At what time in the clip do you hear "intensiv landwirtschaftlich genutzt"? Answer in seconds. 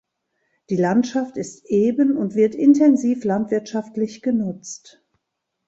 2.55-5.05